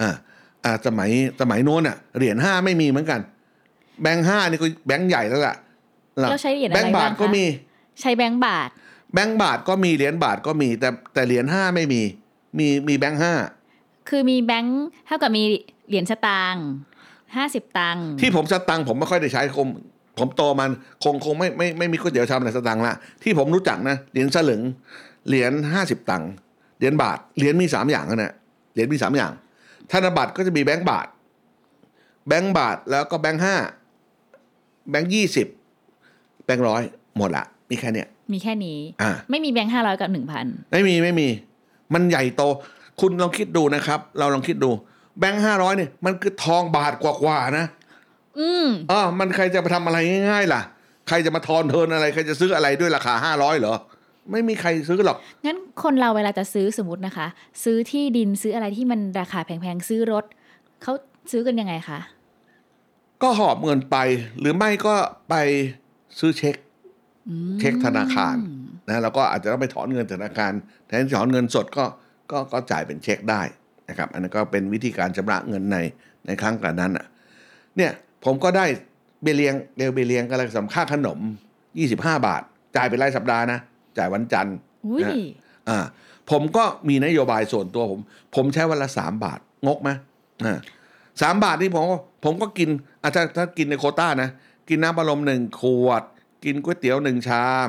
[0.00, 0.14] อ่า
[0.64, 3.20] อ่าสมัยสมัยโน้นอะเหรียญห้าไม่มีเหมือนกัน
[4.02, 5.56] แบงค์ห้านี่ก็แบงค์ใหญ่แล้วล่ะ
[6.18, 7.44] เราใช้เหรียญอะไรแบงค์บาทบ้างคะก็มี
[8.00, 8.68] ใช้แบงก์บาท
[9.14, 12.02] แบงค์บาทก็มีเหรียญบาทก็มี แต่แต่เหรียญห้าไม่มี
[12.58, 13.34] มีมีแบงค์ห้า
[14.08, 15.42] คือมีแบงค์เท่ากับมี
[15.88, 16.64] เหรียญสตางค์
[17.36, 19.66] ห้าสิบตังค์ที่ผมสตังค์ผมไม่ค่อยได้ใช้คง
[20.18, 20.70] ผมโตมัน
[21.04, 24.62] คงคงไม่ไม่ไม่มีก๋วยเตี๋ยวชามอะไรสตังค์ละที่ผมรู้จักนะเหรียญสลึง
[25.28, 26.30] เหรียญห้าสิบตังค์
[26.78, 28.32] เหรียญบาทเหรียญมีสามอย่างนะเนี่ย
[28.72, 29.32] เหรียญมีสามอย่าง
[29.90, 31.06] ธนบัตรก็จะมีแบงค์บาท
[32.28, 33.56] แบงค์บาทแล้วก็แบงค์ห้า
[34.90, 35.46] แบงค์ยี่สิบ
[36.44, 36.82] แบงค์ร้อย
[37.18, 41.28] หมดละมีแค่เนี้ยมีแค่นี้ อ่า ไม่มีแบงค์ห้าร้อยกับหนึ่งพันไม่มีไม่มี
[41.94, 42.42] มันใหญ่โต
[43.00, 44.70] คุณลองคิดดูนะครับ เราลองคิดดู
[45.18, 47.66] แบงค์ห้าร้อยเนี่ยมันคือทองบาทกว่าๆนะ
[48.38, 49.98] อืมอ๋อมันใครจะไปทำอะไร
[50.30, 50.60] ง่ายๆล่ะ
[51.08, 53.74] ใครจะมาทอนเทินอะไร ใครจะซื้ออะไรด้วยราคาห้าร้อยเหรอ
[54.30, 57.26] ไม่มีใครซื้อหรอก งั้นคนเราเวลาจะซื้อสมมตินะคะ
[57.64, 60.24] ซื้อที่ดินซื้ออะไรที่มันราคาแพงๆซื้อรถ
[60.82, 60.92] เขา
[61.32, 61.98] ซื้อกันยังไงคะ
[63.22, 63.96] ก็หอบเงินไป
[64.40, 64.94] หรือไม่ก็
[65.28, 65.34] ไป
[66.18, 66.56] ซื้อเช็ค
[67.60, 68.36] เช็คธนาคาร
[68.88, 70.52] นะแล้วก็อาจจะต้องไปถอนเงินธนาคาร
[70.86, 71.84] แทนที่ถอนเงินสดก็
[72.30, 73.42] ก็ก็จ่ายเป็นเช็คได้
[73.88, 75.78] นะครับ อันนั้นก็เป็นวิธีการชำระเงินใน
[76.26, 77.06] ในครั้งกระนั้นอะ
[77.76, 77.92] เนี่ย
[78.24, 78.66] ผมก็ได้
[79.22, 81.18] เบยเลียงเรวเบยเลียงก็เลยสำค่าขนม
[81.72, 82.42] 25 บาท
[82.76, 83.58] จ่ายเป็นรายสัปดาห์นะ
[83.98, 85.14] จ่ายวันจันทร์อุ้ยนะ
[85.68, 85.78] อ่า
[86.30, 88.00] ผมก็มีนโยบายส่วนตัวผม
[88.34, 89.90] ผมใช้วันละสามบาท งกไหม
[90.44, 90.58] อ่า
[91.22, 92.68] สามบาทนี่ผมก็ผมก็กิน
[93.02, 94.30] อาจจะถ้ากินในโควต้านะ
[94.68, 96.02] กินน้ำบัลลมหนึ่งขวด
[96.44, 97.68] กินก๋วยเตี๋ยวหนึ่งชาม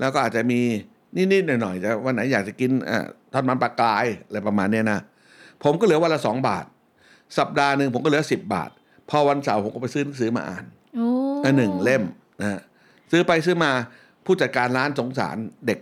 [0.00, 0.60] แล้วก็อาจจะมี
[1.32, 4.98] นิดๆหน่อยๆแต่วันไหนอยากจะกินอ่าทอดมันปลากรายอะไรประมาณเนี้ยนะ
[5.64, 6.64] ผมก็เหลือวันละสองบาท
[7.38, 8.70] สัปดาห์หนึ่งผมก็เหลือสิบบาท
[9.10, 10.64] พอวันเสาร์ผมก็ไปซื้อหนังสือมาอ่าน
[10.96, 11.06] โอ้
[11.44, 12.02] อันหนึ่งเล่ม
[12.40, 12.60] นะฮะ
[13.10, 13.70] ซื้อไปซื้อมา
[14.24, 15.78] ผู้จัดการร้านสงสารเด็ก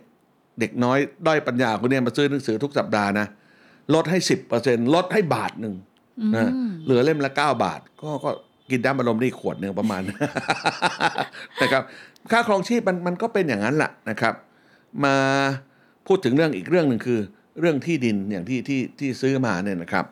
[0.61, 3.27] เด็กน้อยด้อยปัญญาคนเนี้ยมาซื้อหนังสือทุกสัปดาห์นะ
[3.95, 5.75] ลดให้สิบเปอร์เซ็นลดให้บาทหนึ่ง
[6.35, 6.51] นะ
[6.85, 8.31] เหลือเล่มละเก้าบาท ก็ก็
[8.71, 10.03] กินน้ำอารมณ์ได้ขวดหนึ่งประมาณ
[11.63, 11.83] นะครับ
[12.31, 14.35] ค่าครองชีพมันมันก็เป็นอย่างนั้นแหละนะครับ
[15.05, 15.17] มา
[16.07, 17.21] พูดถึงเรื่องอีกเรื่องหนึ่งคือ
[17.61, 20.07] เรื่องที่ดินอย่างที่ที่ที่ซื้อมาเนี่ยนะครับ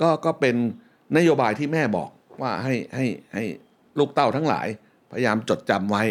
[0.00, 0.56] ก็ก็เป็น
[1.16, 2.10] นโยบายที่แม่บอก
[2.42, 3.44] ว่าให้ให้ให้
[3.98, 4.66] ลูกเต้าทั้งหลาย
[5.10, 6.02] พยายามจดจำไว้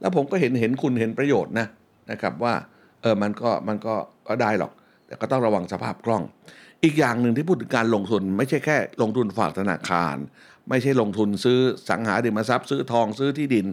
[0.00, 1.66] แล้วผมก็เห็นเห็นคุณเห็นประโยชน์นะ
[2.10, 2.54] นะครับว่า
[3.02, 3.94] เออมันก็มันก็
[4.28, 4.72] ก็ได้หรอก
[5.06, 6.22] แต่ก็ต้องระวังสภาพคล่อง
[6.84, 10.16] อีกอย่างหนึ่งที่พูดถึงการลงทุน ไม่ใช่แค่ลงทุนฝากธนาคาร
[10.68, 13.66] ไม่ใช่ลงทุนซื้อสังหาริมทรัพย์ ซื้อทองซื้อที่ดิน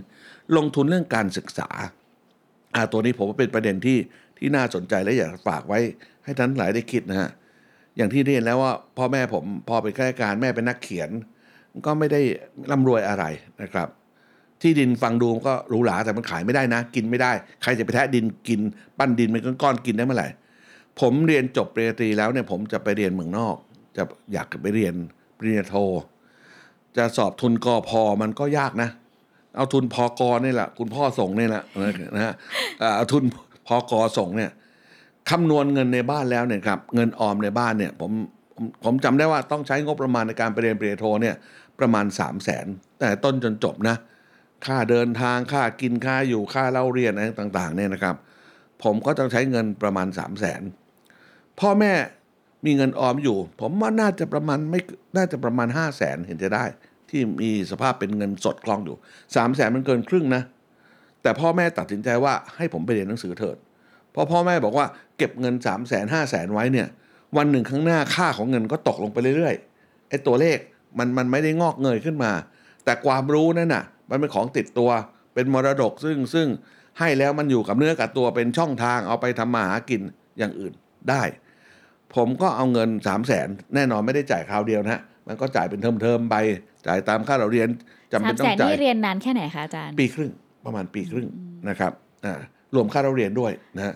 [0.58, 1.69] ลงทุนเรื่องการศึกษา
[2.76, 3.97] อ่าตัวนี้ผมว่าเป็นประเด็นที่
[4.38, 5.80] ที่น่าสนใจและอยากฝากไว้
[6.23, 7.30] ให้ท่านหลายได้คิดนะฮะ
[7.97, 11.10] อย่างที่เรียนแล้วว่าพ่อแม่ผมพ่อเป็นข้าราชการแม่เป็นนักเขียน
[11.86, 12.21] ก็ไม่ได้
[12.71, 13.23] ร่ำรวยอะไร
[13.62, 13.88] นะครับ
[14.62, 17.32] ที่ดินฟังดูก็หรูหราแต่มันขายไม่ได้นะ กินไม่ได้
[17.63, 18.60] ใครจะไปแทะดินกิน
[18.97, 20.30] ปั้นดินเป็นก้อนๆกินได้เมื่อไหร่
[21.00, 23.56] ผมเรียนจบปริญญาตรีแล้วเนี่ยผมจะไปเรียนเมืองนอก
[23.97, 24.93] จะอยากไปเรียน
[25.38, 25.76] ปริญญาโท
[26.98, 28.90] จะสอบทุนกอพอมันก็ยากนะ
[29.56, 31.64] เอาทุนพอกอนี่แหละคุณพ่อส่งนี่แหละ
[32.16, 32.34] นะฮะ
[32.96, 33.24] เอาทุน
[33.68, 34.52] พอกอส่งเนี่ย
[35.30, 38.12] คำนวณเงินในบ้านแล้วเนี่ยครับเงินออมในบ้านเนี่ยผม
[38.56, 41.36] ผมผมจำได้ว่าต้องใช้งบประมาณในการไปเรียนปริญญาโทเนี่ย
[41.80, 42.66] ประมาณ 3 0 0แสน
[43.00, 43.96] แต่ต้นจนจบนะ
[44.66, 48.16] ค่าเดินทางค่ากินค่าอยู่ค่าเล่าเรียนอะไรต่างๆเนี่ยนะครับ
[48.84, 50.62] ผมก็ต้องใช้เงินประมาณ 3 0 0แสน
[51.60, 51.94] พ่อแม่
[52.65, 54.82] มีเงินออมอยู่ ผมว่าน่าจะประมาณไม่
[55.15, 56.65] น่าจะประมาณ 5 0 0แสนเห็นจะได้
[57.10, 58.98] ที่มีสภาพเป็นเงินสดคล่องอยู่
[59.36, 60.43] 3 0 0แสนมันเกินครึ่งนะ
[61.22, 63.58] แต่พ่อแม่ตัดสินใจว่าให้ผมไปเรียนหนังสือเถิด
[64.12, 64.86] เพราะพ่อแม่บอกว่า
[65.17, 66.88] เก็บเงิน 3 0 0แสนห้าแสนไว้เนี่ย
[67.38, 70.58] วันหนึ่งข้างหน้าค่าของเงินก็ตกลงไปเรื่อยๆไอ้ตัวเลข
[70.98, 72.32] มันมันไม่ได้งอกเงยขึ้นมา
[72.86, 74.89] แต่ความรู้นั่นน่ะ มันเป็นของติดตัว
[75.34, 76.48] เป็นมรดกซึ่งซึ่ง
[77.00, 80.02] ให้แล้วมันอยู่กับเนื้อกับตัวเป็นช่องทางเอาไปทำมาหากิน
[80.38, 80.74] อย่างอื่น
[81.10, 81.22] ได้
[82.15, 86.36] ผมก็เอาเงิน3 0 0แสนแน่นอนไม่ได้จ่ายคราวเดียวนะฮะมันก็จ่ายเป็นเทอมๆไป
[86.88, 87.67] จ่ายตามค่าเราเรียน
[88.12, 90.32] จำสาเป็มนต้แสอนงจ่ายนี่เรียนนานแค่ไหนคะอาจารย์ ปีครึ่ง
[90.65, 91.28] ประมาณปีครึ่ง
[91.70, 91.91] นะครับ
[92.26, 92.34] อ่า
[92.76, 93.93] รวมค่าเราเรียนด้วยนะฮะ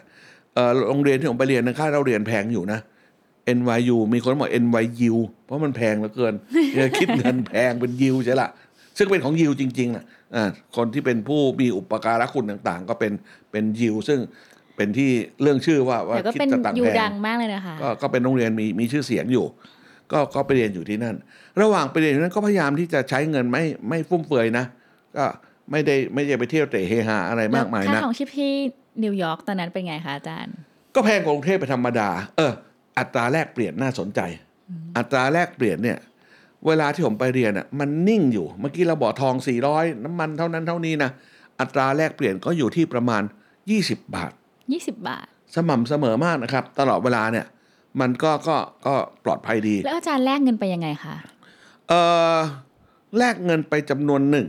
[0.53, 2.79] เอ่อโรงเรียนที่ผมไปเรียนนะค่าเราเรียนแพงอยู่นะ
[3.57, 6.33] NYU มีคนบอก NYU เพราะมันแพงเหลือเกิน
[6.73, 8.49] เนี่ยคิดเงินแพงเป็นยิวใช่ละ
[8.97, 10.03] ซึ่งเป็นของยิวจริงๆนะ
[10.35, 13.11] อ่าคนที่เป็นผู้มีอุปการะคุณต่างๆ ก็เป็น
[13.51, 14.19] เป็นยิวซึ่ง
[14.81, 19.45] เป็นที่เรื่องชื่อว่าว่าแต่ก็คิดเป็นจะต่างยูแพดังงมากเลยนะคะ ก็ก็เป็นโรงเรียนมีมีชื่อเสียงอยู่
[20.11, 21.15] ก็ก็ไปเรียนอยู่ที่นั่น
[21.61, 24.65] ระหว่างไปเรียนอยู่นั้นก็พยายามที่จะใช้เงินไม่ไม่ฟุ่มเฟือยนะ
[25.17, 25.25] ก็
[25.71, 28.51] ไม่ได้ไม่ได้ไปเที่ยวเตะเฮฮาอะไรมากมายแล้วนะค่าของชีพที่
[29.03, 30.53] นิวยอร์กตอนนั้นเป็นไงคะอาจารย์
[30.95, 32.53] ก็แพงกว่ากรุงเทพไปธรรมดา เออ
[32.99, 34.19] อัตราแลกเปลี่ยนน่าสนใจ
[34.97, 35.97] อัตราแลกเปลี่ยนเนี่ย
[36.67, 39.35] เวลาที่ผมไปเรียนอะ มันนิ่งอยู่ เมื่อกี้เราบอกทอง
[39.69, 41.11] 400 น้ำมันเท่านั้นเท่านี้นะ
[41.59, 43.23] อัตราแลกเปลี่ยนก็อยู่ที่ประมาณ
[43.67, 44.31] 20 บาท
[44.69, 47.45] 20 บาท สม่ำเสมอมากนะครับ ตลอดเวลาเนี่ย
[48.01, 48.93] มันก็ก็ก็
[49.25, 51.15] ปลอดภัยดี แล้วอาจารย์แลกเงินไปยังไงคะ
[51.89, 51.93] เอ
[52.35, 52.37] อ
[53.17, 54.47] แลกเงินไปจำนวนหนึ่ง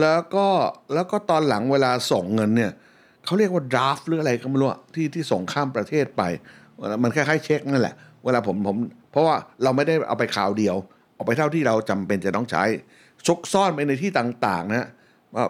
[0.00, 0.46] แล้วก็
[0.94, 2.72] แล้วก็ตอนหลังเวลาส่งเงินเนี่ย
[3.24, 6.22] เขาเรียกว่าดราฟหรืออะไรก็ไม่รู้อะที่ที่ส่งข้ามประเทศไป
[7.02, 8.76] มันคล้ายๆเช็คนั่นแหละ เวลาผมผม
[9.10, 10.76] เพราะว่าเราไม่ได้เอาไปข่าวเดียว
[11.14, 12.62] เอาไปเท่าที่เราจำเป็นจะต้องใช้
[13.26, 14.88] ซุกซ่อนไปในที่ต่าง ๆ นะฮะ
[15.34, 15.44] ว่า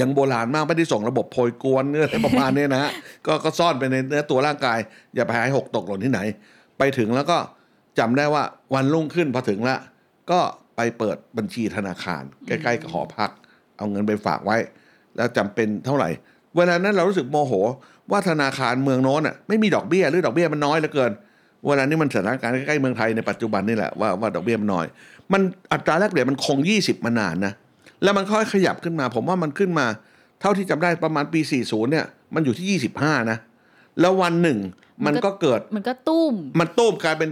[0.00, 2.90] ยังโบราณมากไม่ได้ส่งระบบโพยกวนเนื้ออะไรประมาณเนี้ยนะฮะ
[3.26, 4.78] ก็ก็ซ่อนไปในเนื้อตัวร่างกาย
[5.14, 6.20] อย่าไปหายหกตกหล่นที่ไหน
[6.78, 7.38] ไปถึงแล้วก็
[7.98, 8.42] จำได้ว่า
[8.74, 9.76] วันรุ่งขึ้นพอถึงละ
[10.30, 10.40] ก็
[10.76, 13.30] ไปเปิดบัญชีธนาคาร ใกล้ๆกับหอพัก
[13.76, 14.56] เอาเงินไปฝากไว้
[15.16, 16.08] แล้วจำเป็นเท่าไหร่
[16.56, 17.52] เวลานั้นเรารู้สึกโมโห
[18.10, 21.12] ว่าธนาคารเมืองโน้นอะไม่มีดอกเบี้ยหรือดอกเบี้ยมันน้อยเหลือเกิน
[21.66, 24.86] เวลานี้มันสถานการณ์ใกล้ๆเมืองไทยในปัจจุบันนี่แหละว่าว่าดอกเบี้ยมันน้อย
[25.32, 27.52] มันอัตราแลกเปลี่ยนมันคง 20 มานานนะ
[28.02, 29.86] แล้วมันค่อยขยับขึ้นมา ผมว่ามันขึ้นมา
[30.40, 33.38] เท่าที่จำได้ประมาณปี 40 เนี่ย มันอยู่ที่ 25 นะ
[34.00, 34.58] แล้ววันหนึ่ง
[35.06, 37.30] มันก็เกิดมันก็ตุ้ม มันตุ้มกลายเป็น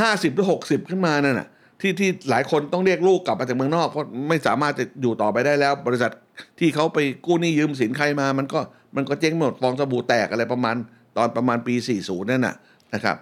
[0.00, 1.48] ห้าสิบหรือหกสิบขึ้นมานั่นน่ะ
[1.80, 6.10] ที่ที่หลายคนต้องเรียกลูกกลับมาจากเมืองนอกเพราะไม่สามารถจะอยู่ต่อไปได้แล้ว บริษัท
[6.58, 8.60] ที่เขาไปกู้หนี้ยืมสินใครมา มันก็
[8.96, 10.76] มันก็เจ๊งหมดฟองสบู่แตกอะไรประมาณ
[11.16, 12.54] ตอนประมาณปี 40 นั่นน่ะ
[12.94, 13.16] นะครับ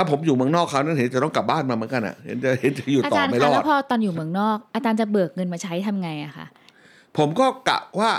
[0.00, 6.46] ถ้าผมอยู่เมืองนอกเขาวนั้นเห็นจะต้องกลับบ้านมาเหมือนกันอะเห็นจะเห็นจะอยู่อาต่อจารย์ไม่คะรอแล้ดวพอตอนอยู่เมืองนอก อาจารย์จะเบิกเงินมาใช้ทำไงอะคะ
[7.18, 8.10] ผมก็กะว่า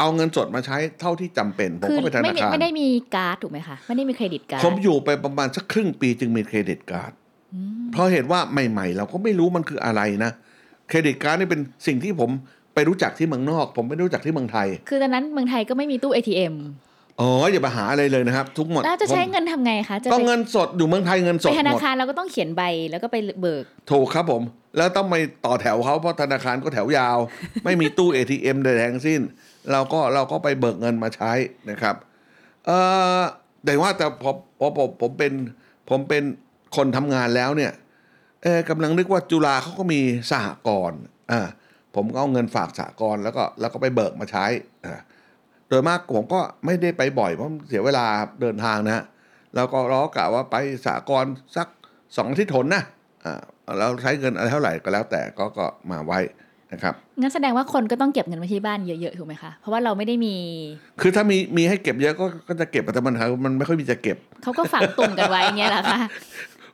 [0.00, 7.12] เอาเงินสดมาใช้เท่าที่จำเป็น ผมคืก็ไปธไม่นามีคารไม่ได้มีการ์ดถูกไหมคะไม่ได้มีเครดิตการ์ดผมอยู่ไปประมาณสักครึ่งปีจึงมีเครดิตการ์ด
[7.92, 10.30] เพราะเหตุว่าใหม่ๆ เราก็ไม่รู้มันคืออะไรนะ
[10.88, 12.30] เครดิตการ์ดนี่เป็นสิ่งที่ผม
[12.74, 16.54] ไปรู้จักที่เมืองนอก ผมไม่รู้จักที่เมืองไทย คือตอนนั้นเมืองไทยก็ไม่มีตู้ ATM
[17.20, 24.42] อ๋ออย่าไปหาอะไรเลยนะครับ ทุกหมดแล้วจะใช้ผมเงินทำไงคะจะก็ไปเงินสดอยู่เมืองไทยเงินสไปดธนาหมดคารเราก็ต้องเขียนใบแล้วก็ไปเบิกถูกครับผม
[24.76, 27.18] แล้วต้องไปต่อแถวเขาเพราะธนาคารก็แถวยาว
[27.64, 29.20] ไม่มีตู้ ATM ใดๆทั้งสิ้น
[29.72, 31.32] เราก็เราก็ไปเบิกเงินมาใช้
[31.70, 31.96] นะครับ
[32.66, 32.70] เอ
[33.18, 33.22] อ
[33.64, 35.32] แต่ว่าแต่พอพอผมผมเป็น
[35.90, 36.22] ผมเป็น
[36.76, 37.72] คนทำงานแล้วเนี่ย
[38.42, 41.00] เออกำลังนึกว่าจุฬาเขาก็มีสหกรณ์
[41.32, 41.40] อ่า
[41.94, 44.46] ผมก็เอาเงินฝากสหกรณ์แล้วก็แล้วก็ไปเบิกมาใช้
[44.84, 48.04] อ่าโดยมากผมก็ไม่ได้ไปบ่อยเพราะเสียเวลา
[48.40, 49.04] เดินทางนะฮะ
[49.54, 51.68] แล้วก็เราก็กะว่าไปสหกรณ์สัก
[52.16, 52.82] สองอาทิตย์หนนะ
[53.24, 53.40] อ่า
[53.78, 56.18] เราใช้เงินอะไรเท่าไหร่ก็แล้วแต่ก็ก็มาไว้
[56.72, 60.34] นะครับงั้นแสดงว่าคนก็ต้องเก็บเงินไว้ที่บ้านเยอะๆถูกไหมคะเพราะว่าเราไม่ได้มี
[61.00, 65.98] คือถ้ามีมีให้เก็บเยอะก็ก็จะเก็บแต่มันมันไม่ค่อยมีจะเก็บเขาก็ฝังตุ่มกันไว้อย่างเงี้ยเหรอคะ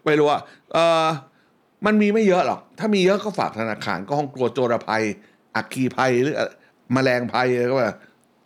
[0.04, 0.40] ไม่รู้ว่า
[0.72, 1.06] เออ
[1.86, 5.02] มันมีไม่เยอะหรอก ถ้ามีเยอะก็ฝากธนาคารก็ห้องกลัวโจรภัย
[5.56, 6.34] อัคคีภัยหรือ
[6.92, 7.92] แมลงภัยอะไรก็ว่าเ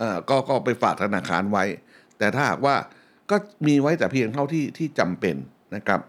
[0.03, 1.65] ออก็ก็ไปฝากธนาคารไว้
[2.19, 2.75] แต่ถ้าหากว่า
[3.31, 3.37] ก็
[3.67, 5.37] มีไว้แต่เพียงเท่าที่ที่จำเป็น
[5.77, 6.01] นะครับ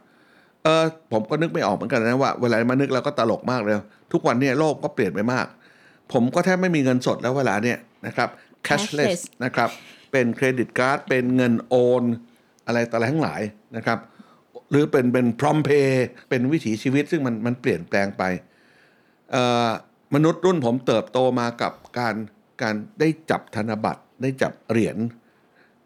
[0.63, 3.75] เออผมก็นึกไม่ออกเหมือนกันนะว่าเวลามานึกแล้วก็ตลกมากเลย
[4.11, 5.45] ทุกวันเนี่ยโลกก็เปลี่ยนไปมาก
[6.13, 7.77] ผมก็แทบไม่มีเงินสดแล้วเวลาเนี่ย
[8.07, 8.29] นะครับ
[8.67, 9.69] cashless Cashless นะครับ
[10.11, 12.03] เป็นเครดิตการ์ด เป็นเงินโอน
[12.65, 13.41] อะไรต่ออะไรทั้งหลาย
[13.77, 13.99] นะครับ
[14.71, 18.23] หรือเป็นเป็นพร้อมเพย์เป็นวิถีชีวิตซึ่งมันมันเปลี่ยนแปลงไป
[19.31, 19.69] เอ่อ
[20.15, 22.15] มนุษย์รุ่นผมเติบโตมากับการ
[22.63, 24.97] การได้จับธนบัตรได้จับเหรียญ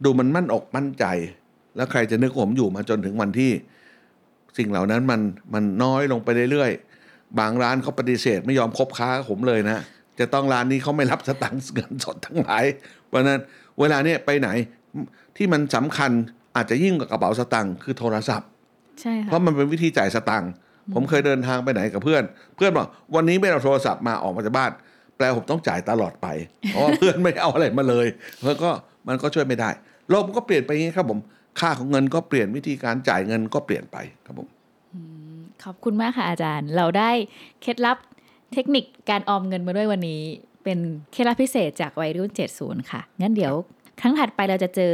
[0.03, 1.05] ดูมันมั่นอกมั่นใจ
[1.75, 3.51] แล้วใครจะนึกว่าผมอยู่มาจนถึงวันที่
[4.57, 5.21] สิ่งเหล่านั้นมัน
[5.53, 9.79] มันน้อยลงไปเรื่อยๆ บางร้านเขาปฏิเสธไม่ยอมคบค้ากับผมเลยนะ
[10.19, 12.63] จะต้องร้านนี้เขาไม่รับสตังค์เงินสดทั้งหลาย
[13.07, 13.39] เพราะฉะนั้น
[13.79, 14.49] เวลาเนี้ยไปไหน
[15.37, 16.11] ที่มันสำคัญ
[16.55, 18.49] อาจจะยิ่งกว่ากระเป๋าสตังค์คือโทรศัพท์
[19.01, 20.51] ใช่เพค่ะราะมันเป็นวิธีจ่ายสตังค์
[20.93, 22.23] ผมเคยเดินทางไปไหนกับเพื่อน
[22.55, 24.71] เพื่อนบอกวันนี้ไม่เอาโทรศัพท์มาออกมาจากบ้าน
[25.17, 26.27] แปลผมต้องจ่ายตลอดไป
[26.67, 28.07] เพราะว่าเพื่อนไม่เอาอะไรมาเลย
[28.45, 28.69] แล้วก็
[29.07, 29.69] มันก็ช่วยไม่ได้
[30.09, 31.19] โลกมันก็เปลี่ยนไปอย่างนี้ครับผม
[31.59, 34.47] ค่าของเงินก็เปลี่ยนวิธีการจ่ายเงินก็เปลี่ยนไปครับผม
[35.63, 37.11] ขอบคุณมากค่ะอาจารย์ เราได้
[37.61, 37.97] เคล็ดลับ
[38.53, 40.21] เทคนิคการออมเงินมาด้วยวันนี้
[40.63, 40.79] เป็น
[41.11, 43.53] เคล็ดลับพิเศษจากวัยรุ่น 70 ค่ะ งั้นเดี๋ยว
[44.01, 44.93] ครั้งถัดไปเราจะเจอ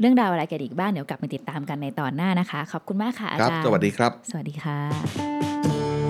[0.00, 5.53] เรื่องราวอะไรกันอีกบ้างเดี๋ยวกลับมาติดตามกันในตอนหน้านะคะ ขอบคุณมากค่ะอาครับจารย์สวัสดีครับ สวัสดีค่ะ